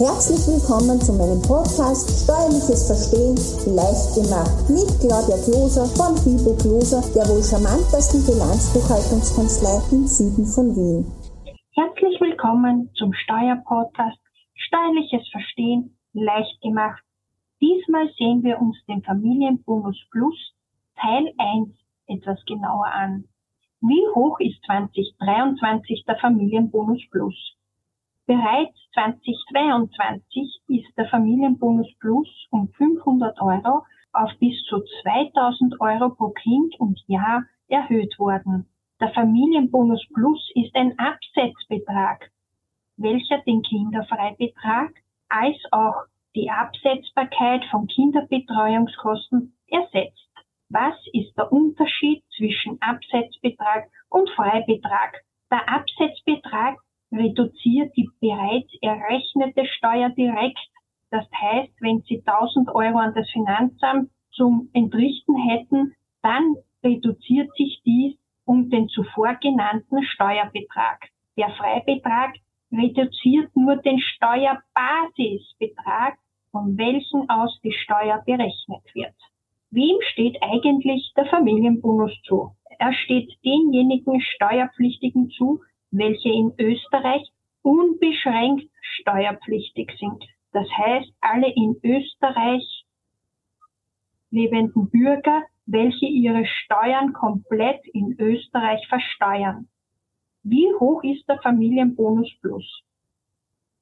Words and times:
Herzlich 0.00 0.40
willkommen 0.48 0.96
zu 0.96 1.12
meinem 1.12 1.44
Podcast 1.44 2.08
Steuerliches 2.24 2.88
Verstehen 2.88 3.36
leicht 3.68 4.16
gemacht 4.16 4.64
mit 4.72 4.88
Claudia 4.96 5.36
Kloser 5.44 5.84
von 5.92 6.16
Fibo 6.16 6.56
Kloser, 6.56 7.04
der 7.12 7.28
wohl 7.28 7.44
charmantesten 7.44 8.24
Bilanzbuchhaltungskanzlei 8.24 9.76
im 9.92 10.08
Süden 10.08 10.48
von 10.48 10.72
Wien. 10.72 11.04
Herzlich 11.76 12.16
willkommen 12.16 12.88
zum 12.96 13.12
Steuerpodcast 13.12 14.16
Steuerliches 14.56 15.28
Verstehen 15.28 15.92
leicht 16.16 16.56
gemacht. 16.64 17.04
Diesmal 17.60 18.08
sehen 18.16 18.40
wir 18.40 18.56
uns 18.56 18.80
den 18.88 19.04
Familienbonus 19.04 20.00
Plus 20.08 20.56
Teil 20.96 21.28
1 21.36 21.76
etwas 22.08 22.40
genauer 22.48 22.88
an. 22.88 23.28
Wie 23.84 24.00
hoch 24.16 24.40
ist 24.40 24.64
2023 24.64 26.08
der 26.08 26.16
Familienbonus 26.16 27.04
Plus? 27.12 27.36
Bereits 28.30 28.78
2022 28.94 30.62
ist 30.68 30.96
der 30.96 31.08
Familienbonus 31.08 31.88
Plus 31.98 32.28
um 32.52 32.68
500 32.74 33.36
Euro 33.40 33.82
auf 34.12 34.30
bis 34.38 34.54
zu 34.68 34.84
2000 35.02 35.80
Euro 35.80 36.10
pro 36.10 36.28
Kind 36.28 36.78
und 36.78 37.00
Jahr 37.08 37.42
erhöht 37.66 38.16
worden. 38.20 38.70
Der 39.00 39.08
Familienbonus 39.08 40.06
Plus 40.14 40.48
ist 40.54 40.72
ein 40.76 40.96
Absetzbetrag, 40.96 42.30
welcher 42.96 43.38
den 43.38 43.62
Kinderfreibetrag 43.62 44.92
als 45.28 45.58
auch 45.72 46.04
die 46.36 46.52
Absetzbarkeit 46.52 47.64
von 47.64 47.88
Kinderbetreuungskosten 47.88 49.56
ersetzt. 49.66 50.30
Was 50.68 50.94
ist 51.12 51.36
der 51.36 51.50
Unterschied 51.50 52.22
zwischen 52.36 52.80
Absetzbetrag 52.80 53.88
und 54.08 54.30
Freibetrag? 54.30 55.16
Der 55.50 55.68
Absetzbetrag 55.68 56.78
reduziert 57.12 57.94
die 57.96 58.08
bereits 58.20 58.72
errechnete 58.80 59.66
Steuer 59.66 60.10
direkt. 60.10 60.60
Das 61.10 61.26
heißt, 61.32 61.72
wenn 61.80 62.02
Sie 62.02 62.22
1000 62.24 62.68
Euro 62.70 62.98
an 62.98 63.12
das 63.14 63.28
Finanzamt 63.30 64.10
zum 64.32 64.70
Entrichten 64.72 65.36
hätten, 65.36 65.96
dann 66.22 66.54
reduziert 66.84 67.50
sich 67.56 67.82
dies 67.84 68.16
um 68.44 68.70
den 68.70 68.86
zuvor 68.88 69.34
genannten 69.40 70.04
Steuerbetrag. 70.04 71.08
Der 71.36 71.50
Freibetrag 71.50 72.36
reduziert 72.72 73.54
nur 73.56 73.76
den 73.76 73.98
Steuerbasisbetrag, 73.98 76.16
von 76.50 76.76
welchem 76.76 77.28
aus 77.28 77.60
die 77.62 77.72
Steuer 77.72 78.22
berechnet 78.24 78.82
wird. 78.94 79.14
Wem 79.70 79.96
steht 80.12 80.40
eigentlich 80.42 81.12
der 81.16 81.26
Familienbonus 81.26 82.12
zu? 82.24 82.52
Er 82.78 82.92
steht 82.92 83.32
denjenigen 83.44 84.20
Steuerpflichtigen 84.20 85.30
zu, 85.30 85.60
welche 85.90 86.28
in 86.28 86.52
Österreich 86.58 87.30
unbeschränkt 87.62 88.68
steuerpflichtig 88.80 89.90
sind. 89.98 90.24
Das 90.52 90.68
heißt, 90.76 91.10
alle 91.20 91.50
in 91.54 91.76
Österreich 91.82 92.84
lebenden 94.30 94.90
Bürger, 94.90 95.44
welche 95.66 96.06
ihre 96.06 96.46
Steuern 96.46 97.12
komplett 97.12 97.80
in 97.92 98.16
Österreich 98.18 98.86
versteuern. 98.88 99.68
Wie 100.42 100.72
hoch 100.78 101.04
ist 101.04 101.28
der 101.28 101.38
Familienbonus 101.42 102.30
Plus? 102.40 102.82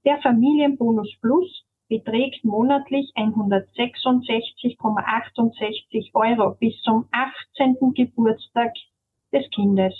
Der 0.04 0.18
Familienbonus 0.18 1.16
Plus 1.20 1.64
beträgt 1.88 2.44
monatlich 2.44 3.12
166,68 3.14 6.10
Euro 6.14 6.56
bis 6.58 6.80
zum 6.82 7.06
18. 7.12 7.76
Geburtstag 7.94 8.74
des 9.32 9.48
Kindes. 9.50 9.94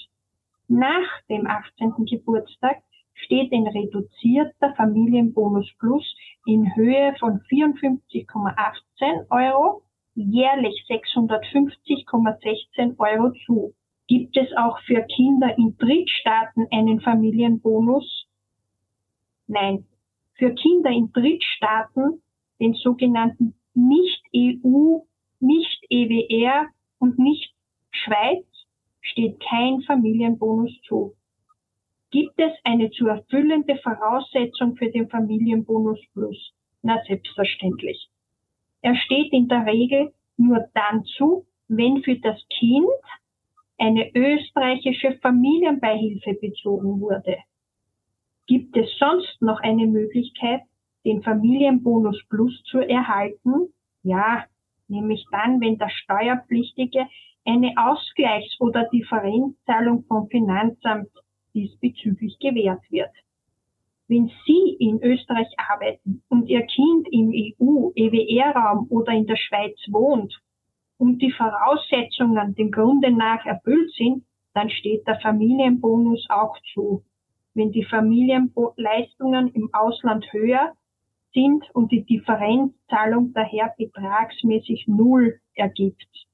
Nach 0.69 1.09
dem 1.31 1.47
18. 1.47 2.05
Geburtstag 2.05 2.83
steht 3.15 3.51
ein 3.53 3.67
reduzierter 3.67 4.75
Familienbonus 4.77 5.73
Plus 5.79 6.05
in 6.45 6.77
Höhe 6.77 7.15
von 7.19 7.41
54,18 7.41 9.31
Euro, 9.31 9.81
jährlich 10.15 10.85
650,16 10.91 12.99
Euro 12.99 13.33
zu. 13.47 13.73
Gibt 14.09 14.37
es 14.37 14.55
auch 14.59 14.79
für 14.81 15.01
Kinder 15.05 15.57
in 15.57 15.79
Drittstaaten 15.79 16.67
einen 16.71 17.01
Familienbonus? 17.01 18.27
Nein. 19.47 19.87
Für 20.35 20.55
Kinder 20.55 20.91
in 20.91 21.11
Drittstaaten, 21.13 22.21
den 22.61 22.75
sogenannten 22.75 23.55
Nicht-EU, 23.73 24.99
Nicht-EWR 25.41 26.67
und 26.99 27.19
Nicht-Schweiz, 27.19 28.45
steht 29.19 29.41
kein 29.41 29.81
Familienbonus 29.83 30.81
zu. 30.87 31.15
Gibt 32.13 32.39
es 32.39 32.53
eine 32.63 32.89
zu 32.91 33.09
erfüllende 33.09 33.77
Voraussetzung 33.83 34.77
für 34.77 34.91
den 34.91 35.09
Familienbonus 35.09 35.99
Plus? 36.13 36.53
Na, 36.83 37.03
selbstverständlich. 37.07 38.09
Er 38.81 38.95
steht 38.95 39.33
in 39.33 39.49
der 39.49 39.67
Regel 39.67 40.13
nur 40.37 40.65
dann 40.73 41.05
zu, 41.17 41.47
wenn 41.67 42.03
für 42.05 42.17
das 42.21 42.41
Kind 42.61 42.87
eine 43.77 44.09
österreichische 44.15 45.19
Familienbeihilfe 45.21 46.35
bezogen 46.35 47.01
wurde. 47.01 47.39
Gibt 48.47 48.77
es 48.77 48.89
sonst 48.99 49.43
noch 49.43 49.59
eine 49.61 49.87
Möglichkeit, 49.87 50.61
den 51.05 51.23
Familienbonus 51.23 52.23
Plus 52.29 52.63
zu 52.71 52.79
erhalten? 52.79 53.75
Ja, 54.05 54.45
nämlich 54.87 55.25
dann, 55.33 55.61
wenn 55.61 55.77
der 55.77 55.91
Steuerpflichtige 55.91 57.09
eine 57.49 57.73
Ausgleichs- 57.77 58.61
oder 58.61 58.85
Differenzzahlung 58.93 60.05
vom 60.05 60.29
Finanzamt 60.29 61.09
diesbezüglich 61.55 62.39
gewährt 62.39 62.83
wird. 62.91 63.11
Wenn 64.07 64.31
Sie 64.47 64.77
in 64.79 65.03
Österreich 65.03 65.49
arbeiten 65.57 66.23
und 66.29 66.49
Ihr 66.49 66.63
Kind 66.67 67.09
im 67.11 67.31
EU-EWR-Raum 67.31 68.87
oder 68.91 69.13
in 69.13 69.27
der 69.27 69.37
Schweiz 69.37 69.79
wohnt 69.89 70.39
und 70.99 71.23
die 71.23 71.33
Voraussetzungen 71.33 72.55
dem 72.55 72.71
Grunde 72.71 73.11
nach 73.11 73.45
erfüllt 73.47 73.93
sind, 73.97 74.25
dann 74.53 74.69
steht 74.69 75.07
der 75.07 75.21
Familienbonus 75.21 76.27
auch 76.29 76.57
zu. 76.75 77.03
Wenn 77.55 77.73
die 77.73 77.85
Familienleistungen 77.85 79.49
im 79.55 79.71
Ausland 79.73 80.31
höher 80.33 80.75
sind 81.33 81.65
und 81.73 81.93
die 81.93 82.05
Differenzzahlung 82.05 83.33
daher 83.33 83.75
betragsmäßig 83.77 84.85
null 84.87 85.41
ergibt 85.55 86.29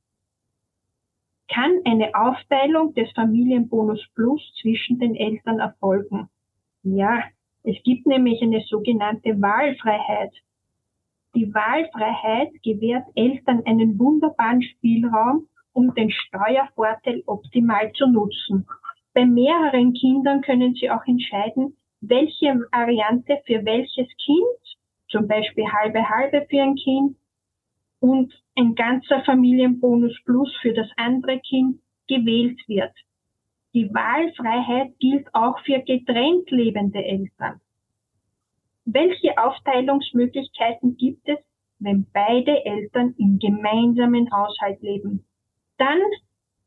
kann 1.48 1.80
eine 1.84 2.14
Aufteilung 2.14 2.94
des 2.94 3.10
Familienbonus 3.12 4.00
Plus 4.14 4.40
zwischen 4.60 4.98
den 4.98 5.14
Eltern 5.14 5.58
erfolgen. 5.58 6.28
Ja, 6.82 7.22
es 7.62 7.76
gibt 7.82 8.06
nämlich 8.06 8.42
eine 8.42 8.60
sogenannte 8.62 9.40
Wahlfreiheit. 9.40 10.32
Die 11.34 11.52
Wahlfreiheit 11.52 12.50
gewährt 12.62 13.06
Eltern 13.14 13.62
einen 13.64 13.98
wunderbaren 13.98 14.62
Spielraum, 14.62 15.48
um 15.72 15.94
den 15.94 16.10
Steuervorteil 16.10 17.22
optimal 17.26 17.90
zu 17.92 18.06
nutzen. 18.06 18.66
Bei 19.14 19.24
mehreren 19.24 19.92
Kindern 19.94 20.42
können 20.42 20.74
sie 20.74 20.90
auch 20.90 21.04
entscheiden, 21.06 21.76
welche 22.00 22.54
Variante 22.72 23.40
für 23.46 23.64
welches 23.64 24.08
Kind, 24.24 24.78
zum 25.08 25.26
Beispiel 25.26 25.64
halbe 25.72 26.08
halbe 26.08 26.46
für 26.48 26.62
ein 26.62 26.74
Kind 26.74 27.16
und 28.04 28.34
ein 28.54 28.74
ganzer 28.74 29.24
Familienbonus 29.24 30.14
plus 30.26 30.54
für 30.60 30.74
das 30.74 30.88
andere 30.96 31.40
Kind 31.40 31.80
gewählt 32.06 32.60
wird. 32.68 32.92
Die 33.72 33.88
Wahlfreiheit 33.94 34.92
gilt 34.98 35.26
auch 35.34 35.58
für 35.60 35.78
getrennt 35.78 36.50
lebende 36.50 37.02
Eltern. 37.02 37.62
Welche 38.84 39.38
Aufteilungsmöglichkeiten 39.38 40.98
gibt 40.98 41.26
es, 41.26 41.38
wenn 41.78 42.06
beide 42.12 42.62
Eltern 42.66 43.14
im 43.16 43.38
gemeinsamen 43.38 44.30
Haushalt 44.30 44.82
leben? 44.82 45.24
Dann 45.78 46.02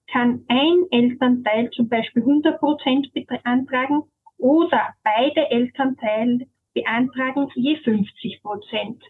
kann 0.07 0.43
ein 0.47 0.85
Elternteil 0.89 1.69
zum 1.69 1.87
Beispiel 1.87 2.23
100 2.23 2.59
Prozent 2.59 3.13
beantragen 3.13 4.01
oder 4.39 4.95
beide 5.03 5.51
Elternteile 5.51 6.47
beantragen 6.73 7.47
je 7.53 7.77
50 7.77 8.41
Prozent. 8.41 9.03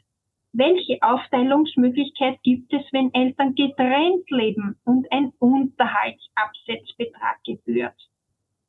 Welche 0.60 0.98
Aufteilungsmöglichkeit 1.04 2.42
gibt 2.42 2.74
es, 2.74 2.82
wenn 2.92 3.14
Eltern 3.14 3.54
getrennt 3.54 4.28
leben 4.32 4.76
und 4.86 5.06
ein 5.12 5.32
Unterhaltsabsetzbetrag 5.38 7.44
gebührt? 7.46 7.94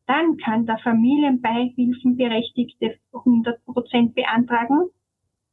Dann 0.06 0.36
kann 0.36 0.66
der 0.66 0.76
Familienbeihilfenberechtigte 0.80 2.98
100 3.14 3.64
Prozent 3.64 4.14
beantragen 4.14 4.90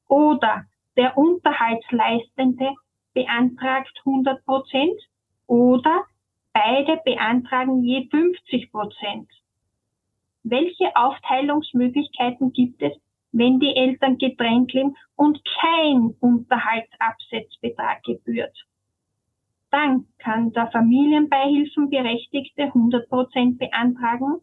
oder 0.09 0.65
der 0.97 1.17
Unterhaltsleistende 1.17 2.73
beantragt 3.13 3.97
100 4.05 4.43
Prozent 4.43 5.01
oder 5.47 6.03
beide 6.51 6.99
beantragen 7.05 7.81
je 7.81 8.09
50 8.09 8.73
Prozent. 8.73 9.29
Welche 10.43 10.93
Aufteilungsmöglichkeiten 10.97 12.51
gibt 12.51 12.81
es, 12.81 12.91
wenn 13.35 13.59
die 13.59 13.75
Eltern 13.75 14.17
getrennt 14.17 14.73
leben 14.73 14.95
und 15.15 15.39
kein 15.59 16.15
Unterhaltsabsetzbetrag 16.21 18.01
gebührt. 18.03 18.57
Dann 19.71 20.05
kann 20.19 20.53
der 20.53 20.71
Familienbeihilfenberechtigte 20.71 22.63
100 22.63 23.09
Prozent 23.09 23.59
beantragen, 23.59 24.39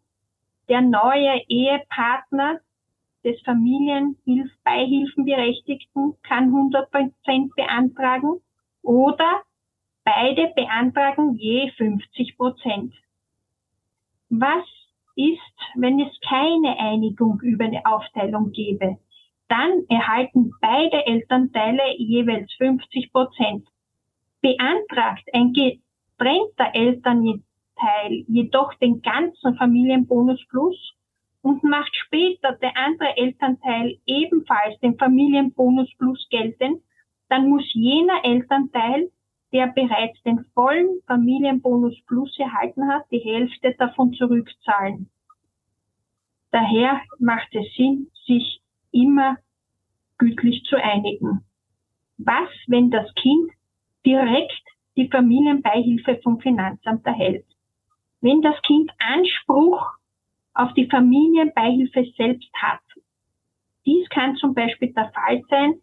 der 0.68 0.82
neue 0.82 1.40
Ehepartner 1.48 2.60
des 3.24 3.40
Familienbeihilfenberechtigten 3.42 6.14
kann 6.22 6.44
100 6.44 6.90
Prozent 6.90 7.54
beantragen 7.56 8.42
oder 8.82 9.42
beide 10.04 10.52
beantragen 10.54 11.34
je 11.36 11.70
50 11.78 12.36
Prozent. 12.36 12.92
Was 14.28 14.66
ist, 15.16 15.40
wenn 15.74 16.00
es 16.00 16.12
keine 16.28 16.78
Einigung 16.78 17.40
über 17.42 17.64
eine 17.64 17.84
Aufteilung 17.84 18.52
gäbe? 18.52 18.98
Dann 19.48 19.84
erhalten 19.88 20.52
beide 20.60 21.04
Elternteile 21.06 21.96
jeweils 21.98 22.52
50 22.54 23.12
Prozent. 23.12 23.66
Beantragt 24.40 25.24
ein 25.32 25.52
getrennter 25.52 26.74
Elternteil 26.74 28.24
jedoch 28.28 28.74
den 28.74 29.02
ganzen 29.02 29.56
Familienbonus 29.56 30.40
plus 30.48 30.94
und 31.42 31.62
macht 31.64 31.94
später 31.94 32.52
der 32.52 32.76
andere 32.76 33.16
Elternteil 33.16 33.98
ebenfalls 34.06 34.78
den 34.80 34.96
Familienbonus 34.96 35.90
plus 35.98 36.26
geltend, 36.30 36.80
dann 37.28 37.48
muss 37.48 37.64
jener 37.74 38.24
Elternteil, 38.24 39.10
der 39.52 39.68
bereits 39.68 40.20
den 40.22 40.44
vollen 40.54 41.00
Familienbonus 41.06 42.00
plus 42.06 42.38
erhalten 42.38 42.88
hat, 42.88 43.04
die 43.10 43.18
Hälfte 43.18 43.74
davon 43.78 44.12
zurückzahlen. 44.14 45.10
Daher 46.50 47.00
macht 47.18 47.54
es 47.54 47.66
Sinn, 47.76 48.10
sich 48.26 48.60
immer 48.92 49.36
gütlich 50.18 50.64
zu 50.64 50.76
einigen. 50.76 51.44
Was, 52.18 52.48
wenn 52.66 52.90
das 52.90 53.12
Kind 53.14 53.50
direkt 54.04 54.62
die 54.96 55.08
Familienbeihilfe 55.08 56.20
vom 56.22 56.40
Finanzamt 56.40 57.06
erhält? 57.06 57.46
Wenn 58.20 58.42
das 58.42 58.60
Kind 58.62 58.90
Anspruch 58.98 59.82
auf 60.54 60.72
die 60.74 60.88
Familienbeihilfe 60.88 62.04
selbst 62.16 62.50
hat. 62.54 62.80
Dies 63.86 64.08
kann 64.10 64.36
zum 64.36 64.54
Beispiel 64.54 64.92
der 64.92 65.10
Fall 65.12 65.42
sein 65.48 65.74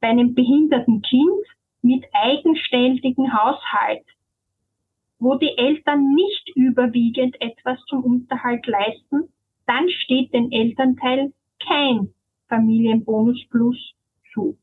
bei 0.00 0.08
einem 0.08 0.34
behinderten 0.34 1.02
Kind 1.02 1.46
mit 1.86 2.04
eigenständigen 2.12 3.32
Haushalt, 3.32 4.04
wo 5.20 5.36
die 5.36 5.56
Eltern 5.56 6.14
nicht 6.14 6.50
überwiegend 6.56 7.40
etwas 7.40 7.78
zum 7.86 8.02
Unterhalt 8.02 8.66
leisten, 8.66 9.32
dann 9.66 9.88
steht 9.88 10.34
den 10.34 10.50
Elternteil 10.50 11.32
kein 11.64 12.12
Familienbonus 12.48 13.40
Plus 13.50 13.94
zu. 14.34 14.58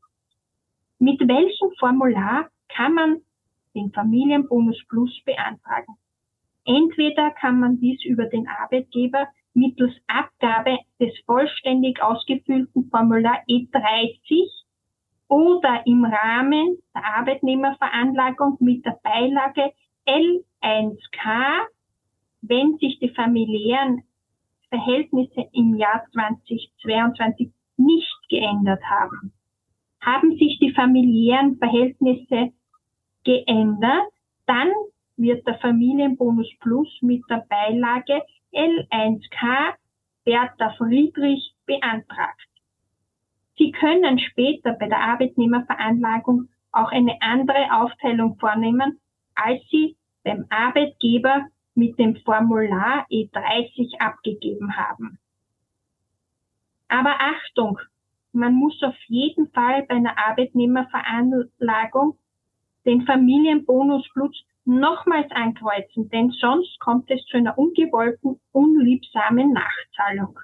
Mit 0.98 1.20
welchem 1.20 1.70
Formular 1.78 2.50
kann 2.68 2.94
man 2.94 3.20
den 3.74 3.90
Familienbonus 3.92 4.84
Plus 4.88 5.10
beantragen? 5.24 5.94
Entweder 6.66 7.30
kann 7.30 7.58
man 7.58 7.80
dies 7.80 8.04
über 8.04 8.26
den 8.26 8.46
Arbeitgeber 8.48 9.28
mittels 9.54 9.94
Abgabe 10.06 10.78
des 11.00 11.12
vollständig 11.26 12.02
ausgefüllten 12.02 12.88
Formular 12.90 13.42
E30 13.48 14.63
oder 15.28 15.82
im 15.86 16.04
Rahmen 16.04 16.78
der 16.94 17.04
Arbeitnehmerveranlagung 17.04 18.56
mit 18.60 18.84
der 18.84 18.98
Beilage 19.02 19.72
L1K, 20.06 21.66
wenn 22.42 22.76
sich 22.78 22.98
die 22.98 23.08
familiären 23.10 24.02
Verhältnisse 24.68 25.48
im 25.52 25.76
Jahr 25.76 26.04
2022 26.12 27.50
nicht 27.76 28.28
geändert 28.28 28.82
haben. 28.84 29.32
Haben 30.00 30.36
sich 30.36 30.58
die 30.60 30.72
familiären 30.72 31.56
Verhältnisse 31.56 32.52
geändert, 33.24 34.12
dann 34.46 34.70
wird 35.16 35.46
der 35.46 35.58
Familienbonus 35.58 36.50
Plus 36.60 36.88
mit 37.00 37.22
der 37.30 37.46
Beilage 37.48 38.22
L1K 38.52 39.74
Bertha 40.24 40.70
Friedrich 40.76 41.54
beantragt. 41.66 42.48
Sie 43.56 43.70
können 43.70 44.18
später 44.18 44.72
bei 44.72 44.88
der 44.88 45.00
Arbeitnehmerveranlagung 45.00 46.48
auch 46.72 46.90
eine 46.90 47.20
andere 47.20 47.72
Aufteilung 47.72 48.36
vornehmen, 48.38 49.00
als 49.34 49.62
Sie 49.70 49.96
beim 50.24 50.46
Arbeitgeber 50.50 51.46
mit 51.74 51.98
dem 51.98 52.16
Formular 52.16 53.06
E30 53.10 54.00
abgegeben 54.00 54.76
haben. 54.76 55.18
Aber 56.88 57.14
Achtung, 57.20 57.78
man 58.32 58.54
muss 58.54 58.82
auf 58.82 58.96
jeden 59.06 59.50
Fall 59.52 59.84
bei 59.84 59.96
einer 59.96 60.18
Arbeitnehmerveranlagung 60.18 62.18
den 62.84 63.06
Familienbonus 63.06 64.08
Plus 64.12 64.44
nochmals 64.64 65.30
ankreuzen, 65.30 66.08
denn 66.08 66.30
sonst 66.30 66.78
kommt 66.80 67.10
es 67.10 67.24
zu 67.26 67.36
einer 67.36 67.58
ungewollten, 67.58 68.40
unliebsamen 68.52 69.52
Nachzahlung. 69.52 70.38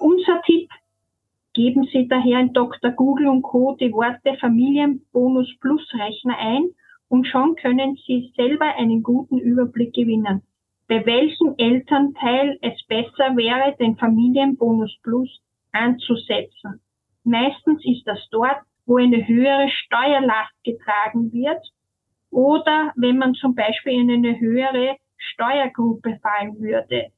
Unser 0.00 0.42
Tipp, 0.42 0.70
geben 1.54 1.88
Sie 1.92 2.08
daher 2.08 2.40
in 2.40 2.52
Dr. 2.52 2.90
Google 2.90 3.28
und 3.28 3.42
Co. 3.42 3.76
die 3.80 3.92
Worte 3.92 4.36
Familienbonus 4.40 5.56
Plus 5.60 5.82
Rechner 5.94 6.36
ein 6.38 6.70
und 7.08 7.26
schon 7.26 7.54
können 7.56 7.96
Sie 8.06 8.32
selber 8.36 8.66
einen 8.76 9.02
guten 9.02 9.38
Überblick 9.38 9.94
gewinnen, 9.94 10.42
bei 10.88 11.06
welchem 11.06 11.54
Elternteil 11.56 12.58
es 12.60 12.84
besser 12.86 13.36
wäre, 13.36 13.76
den 13.78 13.96
Familienbonus 13.96 14.98
Plus 15.02 15.40
anzusetzen. 15.72 16.80
Meistens 17.22 17.84
ist 17.84 18.06
das 18.06 18.18
dort, 18.30 18.58
wo 18.84 18.96
eine 18.96 19.26
höhere 19.26 19.68
Steuerlast 19.70 20.52
getragen 20.64 21.32
wird 21.32 21.64
oder 22.30 22.92
wenn 22.96 23.16
man 23.16 23.34
zum 23.34 23.54
Beispiel 23.54 23.92
in 23.92 24.10
eine 24.10 24.38
höhere 24.38 24.96
Steuergruppe 25.16 26.18
fallen 26.20 26.58
würde. 26.58 27.12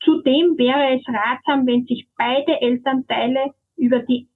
Zudem 0.00 0.58
wäre 0.58 0.96
es 0.96 1.02
ratsam, 1.08 1.66
wenn 1.66 1.84
sich 1.84 2.06
beide 2.16 2.60
Elternteile 2.60 3.54
über 3.78 4.00
die 4.00 4.28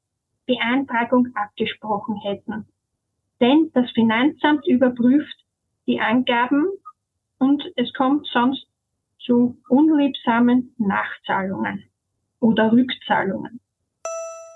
Beantragung 0.46 1.28
abgesprochen 1.34 2.16
hätten. 2.16 2.66
Denn 3.40 3.70
das 3.74 3.90
Finanzamt 3.90 4.66
überprüft 4.66 5.36
die 5.86 6.00
Angaben 6.00 6.66
und 7.38 7.62
es 7.76 7.92
kommt 7.92 8.26
sonst 8.28 8.66
zu 9.18 9.56
unliebsamen 9.68 10.74
Nachzahlungen 10.78 11.84
oder 12.40 12.72
Rückzahlungen. 12.72 13.60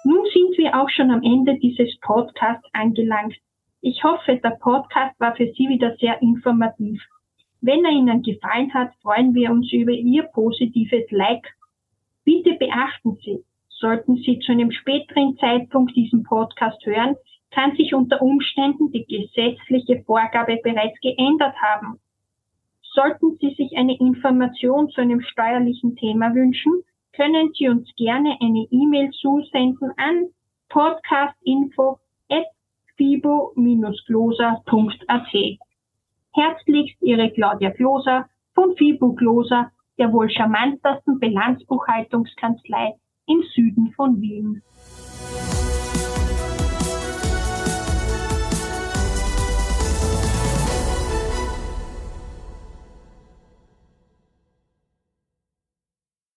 Nun 0.05 0.25
sind 0.33 0.57
wir 0.57 0.81
auch 0.81 0.89
schon 0.89 1.11
am 1.11 1.23
Ende 1.23 1.59
dieses 1.59 1.99
Podcasts 2.01 2.69
angelangt. 2.73 3.35
Ich 3.81 4.05
hoffe, 4.05 4.37
der 4.37 4.51
Podcast 4.51 5.19
war 5.19 5.35
für 5.35 5.53
Sie 5.53 5.69
wieder 5.69 5.97
sehr 5.97 6.21
informativ. 6.23 7.03
Wenn 7.61 7.85
er 7.85 7.91
Ihnen 7.91 8.23
gefallen 8.23 8.73
hat, 8.73 8.93
freuen 9.03 9.35
wir 9.35 9.51
uns 9.51 9.73
über 9.73 9.91
Ihr 9.91 10.25
positives 10.25 11.11
Like. 11.11 11.47
Bitte 12.25 12.55
beachten 12.55 13.17
Sie, 13.25 13.45
sollten 13.79 14.17
Sie 14.17 14.39
zu 14.41 14.53
einem 14.53 14.71
späteren 14.71 15.37
Zeitpunkt 15.39 15.97
diesen 15.97 16.23
Podcast 16.23 16.85
hören, 16.85 17.17
kann 17.51 17.75
sich 17.77 17.95
unter 17.95 18.21
Umständen 18.23 18.91
die 18.91 19.07
gesetzliche 19.07 20.03
Vorgabe 20.05 20.59
bereits 20.63 20.99
geändert 21.01 21.55
haben. 21.57 21.99
Sollten 22.83 23.37
Sie 23.41 23.55
sich 23.55 23.77
eine 23.77 23.99
Information 23.99 24.89
zu 24.91 25.01
einem 25.01 25.21
steuerlichen 25.21 25.97
Thema 25.97 26.35
wünschen, 26.35 26.83
können 27.13 27.53
Sie 27.55 27.69
uns 27.69 27.89
gerne 27.97 28.37
eine 28.41 28.67
E-Mail 28.71 29.11
zusenden 29.11 29.91
an 29.97 30.27
podcastinfo@ 30.69 31.99
fibo-gloser.at. 32.97 35.59
Herzlichst 36.33 37.03
Ihre 37.03 37.31
Claudia 37.31 37.71
Gloser 37.71 38.29
von 38.55 38.75
Fibo 38.77 39.13
Gloser, 39.13 39.71
der 39.99 40.13
wohl 40.13 40.31
charmantesten 40.31 41.19
Bilanzbuchhaltungskanzlei 41.19 42.95
im 43.27 43.43
Süden 43.55 43.93
von 43.93 44.21
Wien. 44.21 44.63